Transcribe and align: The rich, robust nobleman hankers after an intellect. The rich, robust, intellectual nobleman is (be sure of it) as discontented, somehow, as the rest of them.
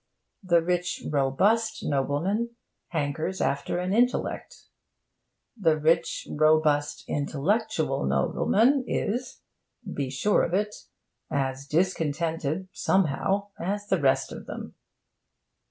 The 0.41 0.63
rich, 0.63 1.03
robust 1.11 1.83
nobleman 1.85 2.55
hankers 2.87 3.39
after 3.39 3.77
an 3.77 3.93
intellect. 3.93 4.63
The 5.55 5.77
rich, 5.77 6.27
robust, 6.31 7.03
intellectual 7.07 8.07
nobleman 8.07 8.83
is 8.87 9.41
(be 9.85 10.09
sure 10.09 10.41
of 10.41 10.55
it) 10.55 10.73
as 11.29 11.67
discontented, 11.67 12.67
somehow, 12.73 13.49
as 13.59 13.85
the 13.89 14.01
rest 14.01 14.31
of 14.31 14.47
them. 14.47 14.73